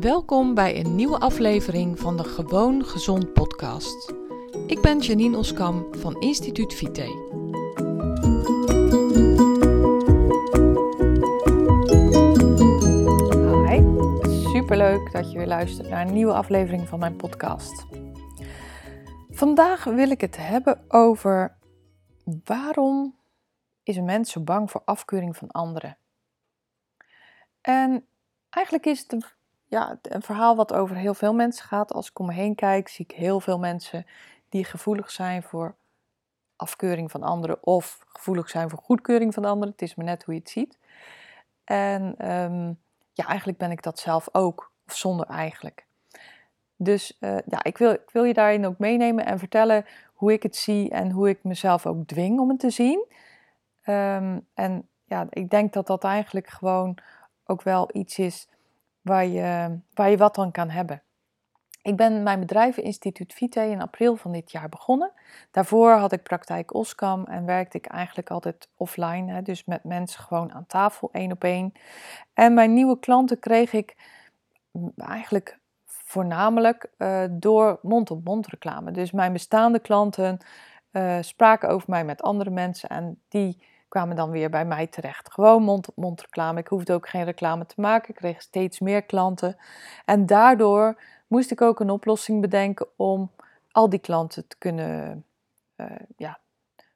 [0.00, 4.12] Welkom bij een nieuwe aflevering van de Gewoon Gezond podcast.
[4.66, 7.02] Ik ben Janine Oskam van Instituut Vite.
[13.66, 13.82] Hi,
[14.52, 17.86] superleuk dat je weer luistert naar een nieuwe aflevering van mijn podcast.
[19.30, 21.56] Vandaag wil ik het hebben over
[22.44, 23.18] waarom
[23.82, 25.98] is een mens zo bang voor afkeuring van anderen?
[27.60, 28.06] En
[28.50, 29.36] eigenlijk is het
[29.68, 31.92] ja, een verhaal wat over heel veel mensen gaat.
[31.92, 34.06] Als ik om me heen kijk, zie ik heel veel mensen
[34.48, 35.74] die gevoelig zijn voor
[36.56, 39.72] afkeuring van anderen of gevoelig zijn voor goedkeuring van anderen.
[39.72, 40.78] Het is maar net hoe je het ziet.
[41.64, 42.72] En ehm,
[43.12, 45.86] ja, eigenlijk ben ik dat zelf ook, of zonder eigenlijk.
[46.76, 50.42] Dus uh, ja, ik wil, ik wil je daarin ook meenemen en vertellen hoe ik
[50.42, 53.04] het zie en hoe ik mezelf ook dwing om het te zien.
[53.86, 56.98] Um, en ja, ik denk dat dat eigenlijk gewoon
[57.46, 58.48] ook wel iets is
[59.08, 61.02] waar je, waar je wat aan kan hebben.
[61.82, 65.12] Ik ben mijn bedrijf Instituut Vite in april van dit jaar begonnen.
[65.50, 70.22] Daarvoor had ik praktijk Oskam en werkte ik eigenlijk altijd offline, hè, dus met mensen
[70.22, 71.72] gewoon aan tafel, één op één.
[72.34, 73.96] En mijn nieuwe klanten kreeg ik
[74.96, 78.90] eigenlijk voornamelijk uh, door mond-op-mond reclame.
[78.90, 80.38] Dus mijn bestaande klanten
[80.92, 85.32] uh, spraken over mij met andere mensen en die kwamen dan weer bij mij terecht.
[85.32, 86.60] Gewoon mond-op-mond reclame.
[86.60, 88.08] Ik hoefde ook geen reclame te maken.
[88.08, 89.56] Ik kreeg steeds meer klanten.
[90.04, 93.30] En daardoor moest ik ook een oplossing bedenken om
[93.72, 95.24] al die klanten te kunnen,
[95.76, 96.38] uh, ja,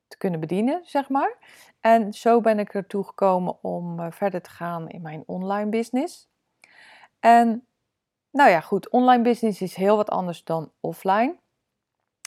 [0.08, 1.36] te kunnen bedienen, zeg maar.
[1.80, 6.28] En zo ben ik ertoe gekomen om uh, verder te gaan in mijn online business.
[7.20, 7.66] En
[8.30, 11.34] nou ja, goed, online business is heel wat anders dan offline.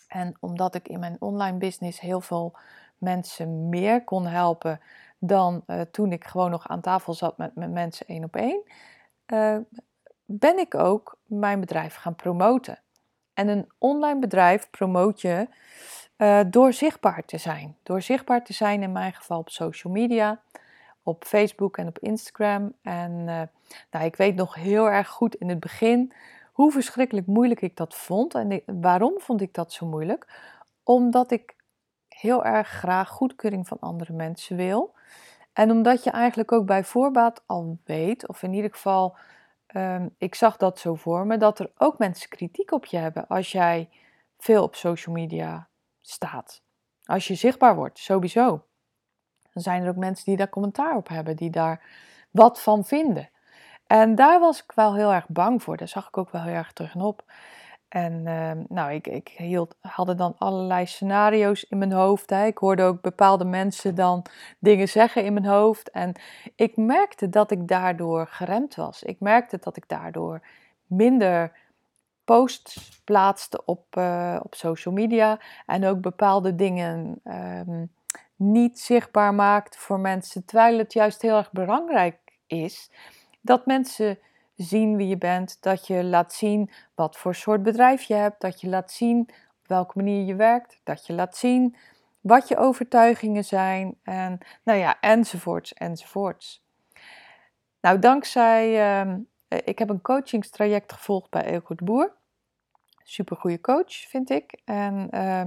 [0.08, 2.58] En omdat ik in mijn online business heel veel
[2.98, 4.80] mensen meer kon helpen
[5.20, 8.62] dan uh, toen ik gewoon nog aan tafel zat met, met mensen één op één,
[9.28, 9.58] uh,
[10.26, 12.80] ben ik ook mijn bedrijf gaan promoten.
[13.34, 15.48] En een online bedrijf promoot je
[16.18, 17.78] uh, door zichtbaar te zijn.
[17.84, 20.40] Door zichtbaar te zijn in mijn geval op social media,
[21.04, 22.74] op Facebook en op Instagram.
[22.82, 23.24] En
[23.92, 26.14] nou, ik weet nog heel erg goed in het begin
[26.56, 28.36] hoe verschrikkelijk moeilijk ik dat vond.
[28.36, 30.28] En waarom vond ik dat zo moeilijk?
[30.84, 31.55] Omdat ik
[32.20, 34.94] heel erg graag goedkeuring van andere mensen wil.
[35.54, 39.18] En omdat je eigenlijk ook bij voorbaat al weet, of in ieder geval,
[39.76, 43.28] um, ik zag dat zo voor me, dat er ook mensen kritiek op je hebben
[43.28, 43.90] als jij
[44.38, 45.68] veel op social media
[46.02, 46.62] staat.
[47.06, 48.66] Als je zichtbaar wordt, sowieso.
[49.54, 51.82] Dan zijn er ook mensen die daar commentaar op hebben, die daar
[52.32, 53.30] wat van vinden.
[53.88, 55.78] En daar was ik wel heel erg bang voor.
[55.78, 57.24] Daar zag ik ook wel heel erg tegenop.
[57.96, 62.30] En uh, nou, ik, ik hield, had dan allerlei scenario's in mijn hoofd.
[62.30, 62.46] Hè.
[62.46, 64.26] Ik hoorde ook bepaalde mensen dan
[64.60, 65.92] dingen zeggen in mijn hoofd.
[65.92, 66.14] En
[66.56, 69.04] ik merkte dat ik daardoor geremd was.
[69.04, 70.42] Ik merkte dat ik daardoor
[70.86, 71.52] minder
[72.26, 75.40] posts plaatste op, uh, op social media.
[75.66, 77.22] En ook bepaalde dingen
[77.68, 77.92] um,
[78.36, 80.46] niet zichtbaar maakte voor mensen.
[80.46, 82.18] Terwijl het juist heel erg belangrijk
[82.48, 82.92] is
[83.42, 84.20] dat mensen
[84.56, 88.62] zien wie je bent, dat je laat zien wat voor soort bedrijf je hebt, dat
[88.62, 89.20] je laat zien
[89.60, 91.76] op welke manier je werkt, dat je laat zien
[92.22, 96.64] wat je overtuigingen zijn en nou ja, enzovoorts, enzovoorts.
[97.82, 98.70] Nou, dankzij,
[99.04, 99.16] uh,
[99.48, 102.14] ik heb een coachingstraject gevolgd bij Eelco de Boer.
[103.04, 104.62] Super goede coach, vind ik.
[104.66, 105.42] En uh,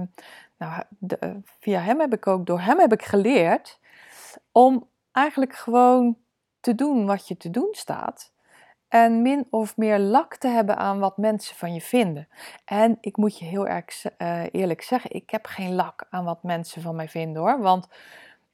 [0.57, 3.79] nou, de, via hem heb ik ook, door hem heb ik geleerd
[4.51, 6.17] om eigenlijk gewoon
[6.59, 8.31] te doen wat je te doen staat.
[8.89, 12.27] En min of meer lak te hebben aan wat mensen van je vinden.
[12.65, 16.43] En ik moet je heel erg uh, eerlijk zeggen, ik heb geen lak aan wat
[16.43, 17.61] mensen van mij vinden hoor.
[17.61, 17.87] Want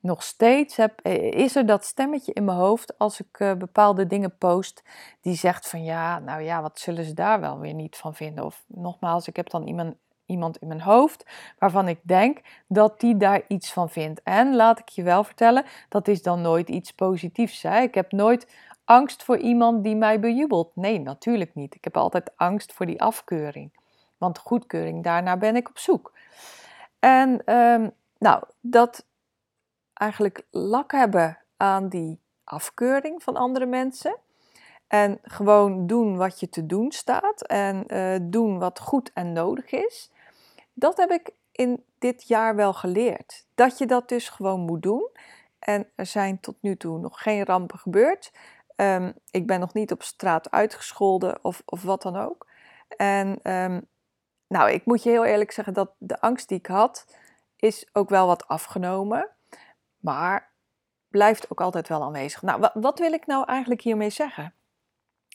[0.05, 4.07] nog steeds heb, eh, is er dat stemmetje in mijn hoofd als ik uh, bepaalde
[4.07, 4.83] dingen post.
[5.21, 8.45] Die zegt van ja, nou ja, wat zullen ze daar wel weer niet van vinden?
[8.45, 9.95] Of nogmaals, ik heb dan iemand,
[10.25, 11.25] iemand in mijn hoofd
[11.59, 14.21] waarvan ik denk dat die daar iets van vindt.
[14.23, 17.61] En laat ik je wel vertellen, dat is dan nooit iets positiefs.
[17.61, 17.79] Hè?
[17.79, 18.47] Ik heb nooit
[18.85, 20.75] angst voor iemand die mij bejubelt.
[20.75, 21.75] Nee, natuurlijk niet.
[21.75, 23.79] Ik heb altijd angst voor die afkeuring.
[24.17, 26.13] Want goedkeuring, daarna ben ik op zoek.
[26.99, 29.05] En um, nou, dat
[29.93, 34.15] eigenlijk lak hebben aan die afkeuring van andere mensen.
[34.87, 37.41] En gewoon doen wat je te doen staat.
[37.41, 40.11] En uh, doen wat goed en nodig is.
[40.73, 43.45] Dat heb ik in dit jaar wel geleerd.
[43.55, 45.09] Dat je dat dus gewoon moet doen.
[45.59, 48.31] En er zijn tot nu toe nog geen rampen gebeurd.
[48.75, 52.47] Um, ik ben nog niet op straat uitgescholden of, of wat dan ook.
[52.97, 53.87] En um,
[54.47, 57.05] nou, ik moet je heel eerlijk zeggen dat de angst die ik had,
[57.55, 59.29] is ook wel wat afgenomen.
[59.97, 60.51] Maar
[61.07, 62.41] blijft ook altijd wel aanwezig.
[62.41, 64.53] Nou, wat, wat wil ik nou eigenlijk hiermee zeggen?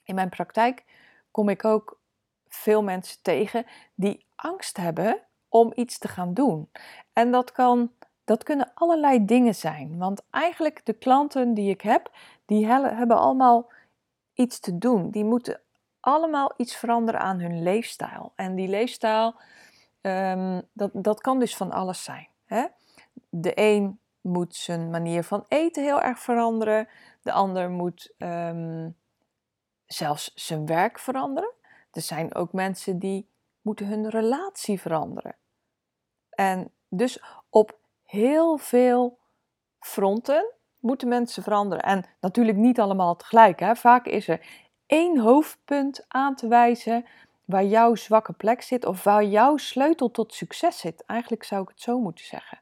[0.05, 0.85] In mijn praktijk
[1.31, 2.01] kom ik ook
[2.49, 6.71] veel mensen tegen die angst hebben om iets te gaan doen.
[7.13, 7.93] En dat, kan,
[8.31, 9.99] dat kunnen allerlei dingen zijn.
[9.99, 12.11] Want eigenlijk de klanten die ik heb,
[12.47, 13.73] die hebben allemaal
[14.35, 15.11] iets te doen.
[15.11, 15.61] Die moeten
[16.01, 18.33] allemaal iets veranderen aan hun leefstijl.
[18.37, 19.35] En die leefstijl,
[20.01, 22.29] um, dat, dat kan dus van alles zijn.
[22.45, 22.67] Hè?
[23.29, 26.89] De een moet zijn manier van eten heel erg veranderen.
[27.23, 28.97] De ander moet um,
[29.87, 31.53] zelfs zijn werk veranderen.
[31.93, 33.29] Er zijn ook mensen die
[33.61, 35.37] moeten hun relatie veranderen.
[36.31, 37.79] En dus op
[38.11, 39.19] heel veel
[39.79, 41.85] fronten moeten mensen veranderen.
[41.85, 43.61] En natuurlijk niet allemaal tegelijk.
[43.61, 43.77] Hè.
[43.77, 44.41] Vaak is er
[44.87, 47.05] één hoofdpunt aan te wijzen
[47.45, 51.05] waar jouw zwakke plek zit of waar jouw sleutel tot succes zit.
[51.07, 52.61] Eigenlijk zou ik het zo moeten zeggen.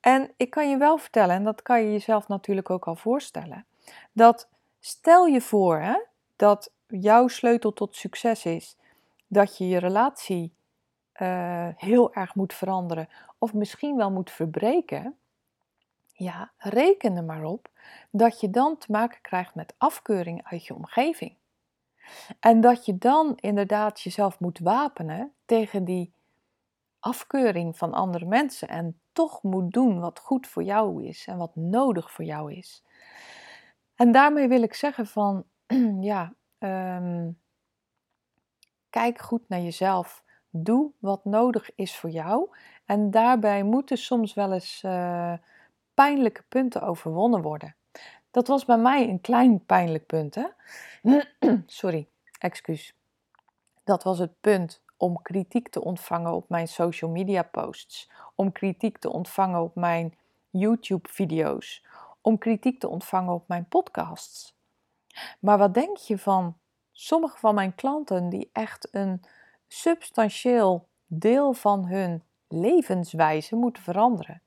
[0.00, 3.66] En ik kan je wel vertellen, en dat kan je jezelf natuurlijk ook al voorstellen,
[4.12, 4.48] dat
[4.80, 6.04] stel je voor hè,
[6.36, 8.76] dat jouw sleutel tot succes is
[9.26, 10.52] dat je je relatie
[11.22, 13.08] uh, heel erg moet veranderen
[13.38, 15.16] of misschien wel moet verbreken,
[16.12, 17.68] ja, reken er maar op
[18.10, 21.36] dat je dan te maken krijgt met afkeuring uit je omgeving.
[22.40, 26.12] En dat je dan inderdaad jezelf moet wapenen tegen die
[27.00, 31.56] afkeuring van andere mensen en toch moet doen wat goed voor jou is en wat
[31.56, 32.84] nodig voor jou is.
[33.94, 35.44] En daarmee wil ik zeggen van,
[36.00, 37.38] ja, um,
[38.90, 40.24] kijk goed naar jezelf.
[40.50, 42.48] Doe wat nodig is voor jou.
[42.84, 45.32] En daarbij moeten soms wel eens uh,
[45.94, 47.74] pijnlijke punten overwonnen worden.
[48.30, 50.34] Dat was bij mij een klein pijnlijk punt.
[50.34, 50.46] Hè?
[51.66, 52.08] Sorry,
[52.38, 52.94] excuus.
[53.84, 58.98] Dat was het punt om kritiek te ontvangen op mijn social media posts, om kritiek
[58.98, 60.18] te ontvangen op mijn
[60.50, 61.84] YouTube video's,
[62.20, 64.58] om kritiek te ontvangen op mijn podcasts.
[65.40, 66.56] Maar wat denk je van
[66.92, 69.22] sommige van mijn klanten die echt een
[69.72, 74.42] substantieel deel van hun levenswijze moeten veranderen?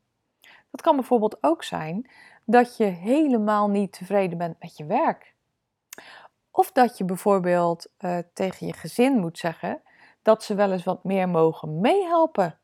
[0.71, 2.09] Dat kan bijvoorbeeld ook zijn
[2.45, 5.33] dat je helemaal niet tevreden bent met je werk.
[6.51, 9.81] Of dat je bijvoorbeeld uh, tegen je gezin moet zeggen
[10.21, 12.59] dat ze wel eens wat meer mogen meehelpen.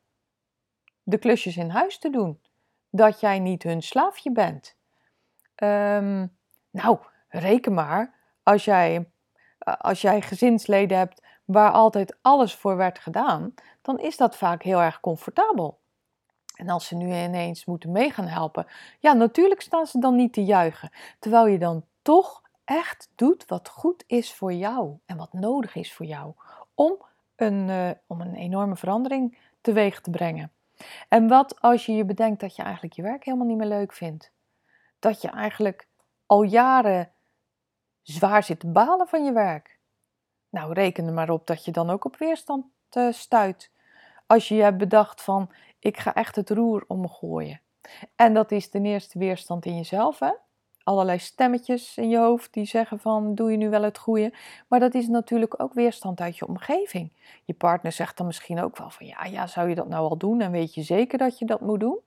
[1.03, 2.41] De klusjes in huis te doen.
[2.89, 4.75] Dat jij niet hun slaafje bent.
[5.55, 6.37] Um,
[6.69, 6.97] nou,
[7.27, 9.11] reken maar, als jij,
[9.59, 14.81] als jij gezinsleden hebt waar altijd alles voor werd gedaan, dan is dat vaak heel
[14.81, 15.79] erg comfortabel.
[16.55, 18.67] En als ze nu ineens moeten mee gaan helpen,
[18.99, 20.91] ja, natuurlijk staan ze dan niet te juichen.
[21.19, 25.93] Terwijl je dan toch echt doet wat goed is voor jou en wat nodig is
[25.93, 26.33] voor jou.
[26.73, 27.05] Om
[27.35, 30.51] een, uh, om een enorme verandering teweeg te brengen.
[31.07, 33.93] En wat als je je bedenkt dat je eigenlijk je werk helemaal niet meer leuk
[33.93, 34.31] vindt?
[34.99, 35.87] Dat je eigenlijk
[36.25, 37.11] al jaren
[38.01, 39.78] zwaar zit te balen van je werk?
[40.49, 42.65] Nou, reken er maar op dat je dan ook op weerstand
[42.97, 43.71] uh, stuit.
[44.27, 47.61] Als je hebt bedacht van, ik ga echt het roer omgooien.
[48.15, 50.31] En dat is ten eerste weerstand in jezelf, hè?
[50.83, 54.33] Allerlei stemmetjes in je hoofd die zeggen van, doe je nu wel het goede?
[54.67, 57.11] Maar dat is natuurlijk ook weerstand uit je omgeving.
[57.45, 60.17] Je partner zegt dan misschien ook wel van, ja, ja, zou je dat nou al
[60.17, 60.41] doen?
[60.41, 61.99] En weet je zeker dat je dat moet doen?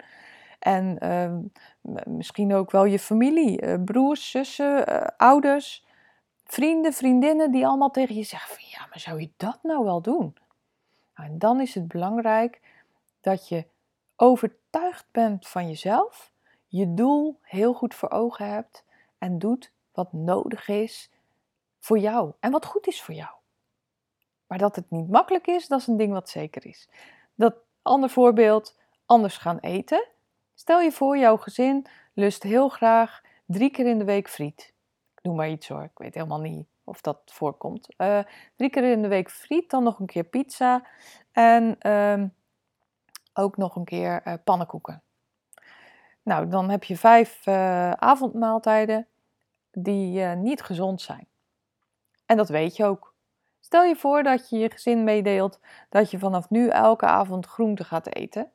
[0.58, 5.86] En uh, misschien ook wel je familie, uh, broers, zussen, uh, ouders,
[6.52, 10.02] vrienden, vriendinnen die allemaal tegen je zeggen van, ja, maar zou je dat nou wel
[10.02, 10.36] doen?
[11.16, 12.60] Nou, en dan is het belangrijk
[13.20, 13.66] dat je
[14.16, 16.32] overtuigd bent van jezelf,
[16.66, 18.84] je doel heel goed voor ogen hebt
[19.18, 21.10] en doet wat nodig is
[21.78, 23.30] voor jou en wat goed is voor jou.
[24.46, 26.88] Maar dat het niet makkelijk is, dat is een ding wat zeker is.
[27.34, 30.06] Dat ander voorbeeld, anders gaan eten.
[30.54, 34.72] Stel je voor, jouw gezin lust heel graag drie keer in de week friet.
[35.22, 37.88] Noem maar iets hoor, ik weet helemaal niet of dat voorkomt.
[37.98, 38.18] Uh,
[38.56, 40.86] drie keer in de week friet, dan nog een keer pizza
[41.32, 42.22] en uh,
[43.32, 45.02] ook nog een keer uh, pannenkoeken.
[46.22, 49.06] Nou, dan heb je vijf uh, avondmaaltijden
[49.70, 51.26] die niet gezond zijn.
[52.26, 53.14] En dat weet je ook.
[53.60, 57.84] Stel je voor dat je je gezin meedeelt dat je vanaf nu elke avond groente
[57.84, 58.50] gaat eten.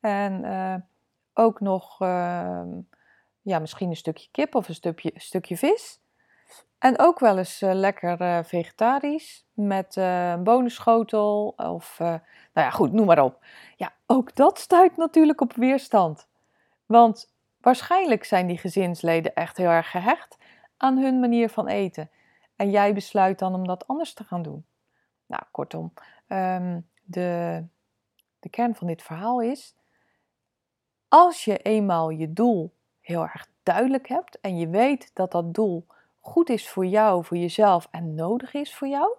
[0.00, 0.44] En
[1.34, 2.68] ook nog ehm,
[3.42, 6.00] ja, misschien een stukje kip of een stukje, stukje vis.
[6.84, 12.20] En ook wel eens uh, lekker uh, vegetarisch met uh, een bonenschotel of, nou
[12.54, 13.44] ja, goed, noem maar op.
[13.76, 16.28] Ja, ook dat stuit natuurlijk op weerstand.
[16.86, 20.38] Want waarschijnlijk zijn die gezinsleden echt heel erg gehecht
[20.76, 22.10] aan hun manier van eten.
[22.56, 24.66] En jij besluit dan om dat anders te gaan doen.
[25.26, 25.92] Nou, kortom,
[26.28, 27.62] um, de,
[28.40, 29.74] de kern van dit verhaal is:
[31.08, 35.86] als je eenmaal je doel heel erg duidelijk hebt en je weet dat dat doel
[36.26, 39.14] goed is voor jou, voor jezelf en nodig is voor jou,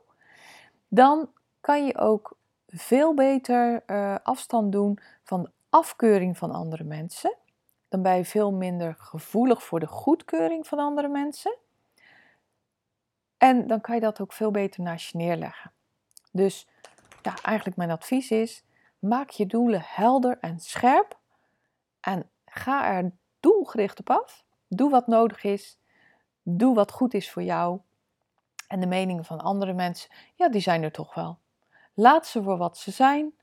[0.88, 1.30] dan
[1.62, 7.36] kan je ook veel beter uh, afstand doen van de afkeuring van andere mensen.
[7.88, 11.58] Dan ben je veel minder gevoelig voor de goedkeuring van andere mensen.
[13.38, 15.72] En dan kan je dat ook veel beter naast je neerleggen.
[16.32, 16.68] Dus
[17.22, 18.64] ja, eigenlijk mijn advies is:
[19.00, 21.18] maak je doelen helder en scherp.
[22.00, 24.44] En ga er doelgericht op af.
[24.68, 25.78] Doe wat nodig is.
[26.48, 27.80] Doe wat goed is voor jou.
[28.68, 31.38] En de meningen van andere mensen, ja, die zijn er toch wel.
[31.94, 33.34] Laat ze voor wat ze zijn.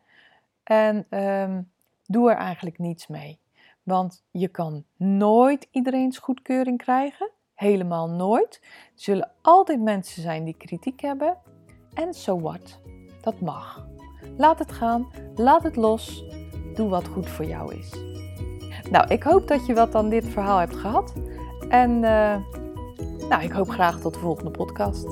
[0.62, 1.70] En um,
[2.06, 3.40] doe er eigenlijk niets mee.
[3.82, 7.30] Want je kan nooit iedereen's goedkeuring krijgen.
[7.54, 8.60] Helemaal nooit.
[8.62, 11.36] Er zullen altijd mensen zijn die kritiek hebben.
[11.94, 12.80] En so what?
[13.20, 13.86] Dat mag.
[14.36, 15.10] Laat het gaan.
[15.34, 16.24] Laat het los.
[16.74, 17.90] Doe wat goed voor jou is.
[18.90, 21.12] Nou, ik hoop dat je wat aan dit verhaal hebt gehad.
[21.68, 22.36] En uh,
[23.28, 25.06] nou, ik hoop graag tot de volgende podcast.